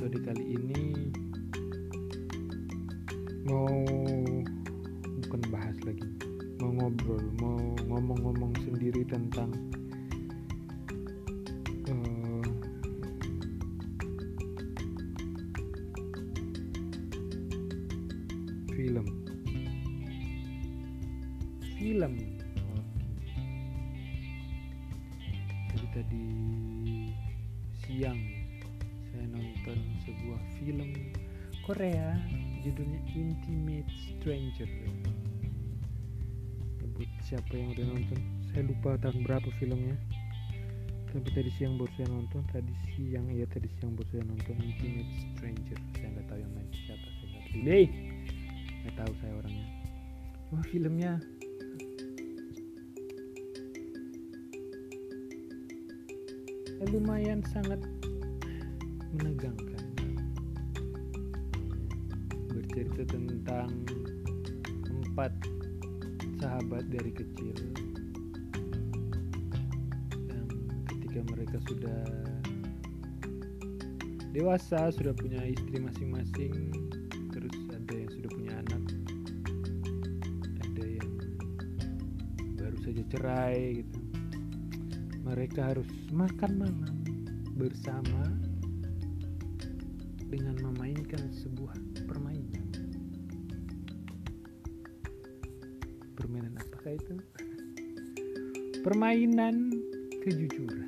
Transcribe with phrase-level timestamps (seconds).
[0.00, 1.12] episode kali ini
[3.44, 3.68] mau
[5.04, 6.08] bukan bahas lagi
[6.56, 9.52] mau ngobrol mau ngomong-ngomong sendiri tentang
[11.84, 12.48] eh,
[18.72, 19.04] film.
[21.76, 22.12] Film.
[22.16, 23.44] Okay.
[25.76, 26.24] jadi tadi
[27.84, 28.39] siang
[29.30, 30.90] saya nonton sebuah film
[31.62, 32.18] Korea
[32.66, 34.66] judulnya Intimate Stranger.
[36.98, 38.18] Buat siapa yang udah nonton?
[38.50, 39.94] Saya lupa tahun berapa filmnya.
[41.14, 45.12] Tapi tadi siang baru saya nonton tadi siang iya tadi siang baru saya nonton Intimate
[45.30, 45.78] Stranger.
[45.94, 47.86] Saya nggak tahu yang main siapa saya nggak pilih
[48.82, 49.68] nggak tahu saya orangnya.
[50.50, 51.12] Wah filmnya.
[56.80, 57.76] Ya, lumayan sangat
[59.16, 59.84] menegangkan.
[62.50, 63.70] Bercerita tentang
[65.10, 65.32] empat
[66.40, 67.52] sahabat dari kecil
[70.30, 70.48] yang
[70.88, 72.02] ketika mereka sudah
[74.30, 76.54] dewasa sudah punya istri masing-masing
[77.34, 78.82] terus ada yang sudah punya anak
[80.64, 81.10] ada yang
[82.56, 83.98] baru saja cerai gitu.
[85.26, 86.96] Mereka harus makan malam
[87.58, 88.49] bersama
[90.30, 91.74] dengan memainkan sebuah
[92.06, 92.70] permainan.
[96.14, 97.14] Permainan apakah itu?
[98.86, 99.74] Permainan
[100.22, 100.86] kejujuran.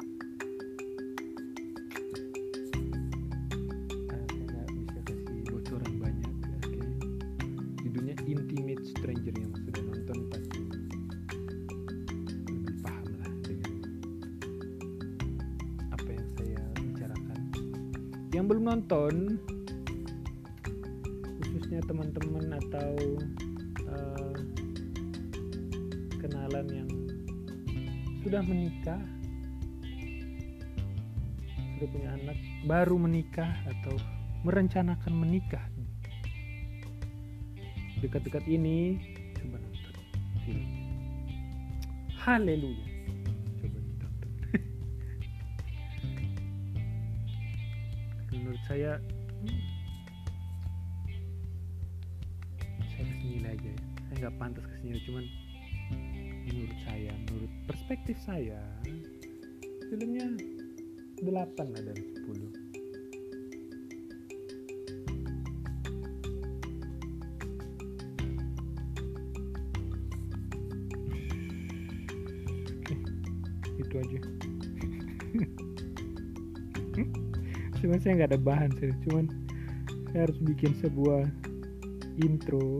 [4.14, 6.78] Ah, nggak bisa kasih bocoran banyak oke.
[7.82, 9.52] Judulnya Intimate Stranger yang
[18.32, 19.36] yang belum nonton
[21.36, 22.92] khususnya teman-teman atau
[23.84, 24.36] eh,
[26.16, 26.90] kenalan yang
[28.24, 29.02] sudah menikah
[31.76, 34.00] sudah punya anak baru menikah atau
[34.48, 35.64] merencanakan menikah
[38.00, 38.98] dekat-dekat ini
[39.36, 39.94] coba nonton
[40.42, 40.66] film.
[42.16, 42.91] Haleluya
[48.32, 48.96] menurut saya
[52.92, 53.78] saya kasih nilai aja ya.
[54.08, 55.24] Saya nggak pantas kasih nilai cuman
[56.52, 58.60] menurut saya menurut perspektif saya
[59.88, 60.26] filmnya
[61.22, 62.32] 8 lah dari 10
[72.82, 72.94] Oke,
[73.78, 74.18] itu aja
[77.82, 78.94] cuman saya nggak ada bahan sih.
[79.04, 79.26] Cuman
[80.14, 81.26] saya harus bikin sebuah
[82.20, 82.78] intro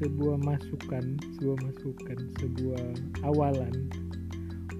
[0.00, 2.84] sebuah masukan sebuah masukan sebuah
[3.28, 3.92] awalan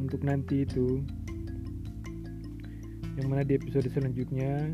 [0.00, 1.05] untuk nanti itu
[3.21, 4.72] yang mana di episode selanjutnya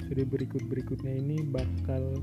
[0.00, 2.16] episode berikut berikutnya ini bakal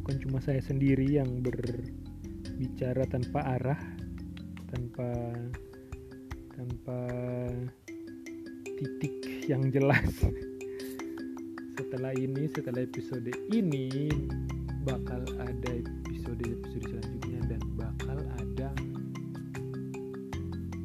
[0.00, 3.80] bukan cuma saya sendiri yang berbicara tanpa arah
[4.72, 5.36] tanpa
[6.56, 6.98] tanpa
[8.80, 10.10] titik yang jelas.
[11.80, 14.12] Setelah ini setelah episode ini
[14.84, 18.68] bakal ada episode episode selanjutnya dan bakal ada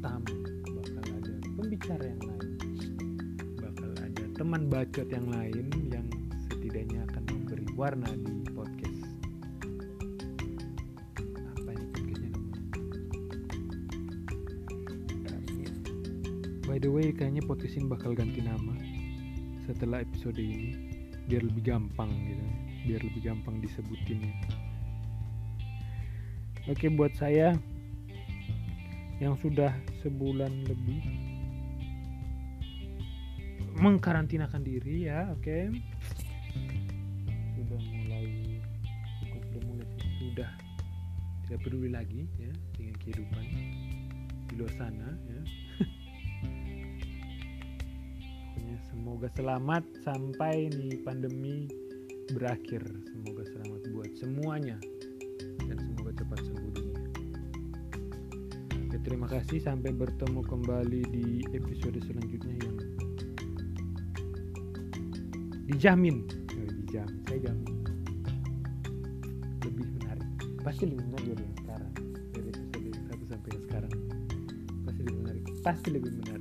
[0.03, 0.35] tamu
[0.71, 2.51] bakal ada pembicara yang lain
[3.59, 6.07] bakal ada teman bacot yang lain yang
[6.49, 8.84] setidaknya akan memberi warna di podcast
[16.75, 18.75] by the way kayaknya podcast bakal ganti nama
[19.63, 20.75] setelah episode ini.
[21.23, 22.47] Biar lebih gampang gitu.
[22.83, 24.35] Biar lebih gampang disebutinnya
[26.67, 27.55] oke buat saya
[29.23, 29.71] yang sudah
[30.03, 30.99] sebulan lebih
[33.79, 35.71] mengkarantinakan diri ya oke.
[37.55, 38.59] Sudah mulai
[39.23, 39.87] bukan sudah mulai
[40.19, 40.51] sudah
[41.47, 43.45] tidak peduli lagi ya dengan kehidupan
[44.51, 45.64] di luar sana ya
[49.05, 51.69] semoga selamat sampai nih pandemi
[52.33, 52.81] berakhir.
[53.13, 54.81] Semoga selamat buat semuanya.
[55.61, 57.01] Dan semoga cepat sembuh dunia.
[58.65, 59.61] Oke, terima kasih.
[59.61, 62.77] Sampai bertemu kembali di episode selanjutnya yang
[65.69, 66.25] dijamin.
[66.57, 67.69] Oh, dijamin saya jamin.
[69.69, 70.29] Lebih menarik.
[70.65, 71.91] Pasti lebih menarik dari yang sekarang.
[72.33, 73.93] Dari episode yang satu sampai yang sekarang.
[74.81, 75.43] Pasti lebih menarik.
[75.61, 76.34] Pasti lebih menarik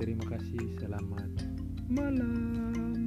[0.00, 0.80] terima kasih.
[0.80, 1.28] Selamat
[1.92, 2.99] malam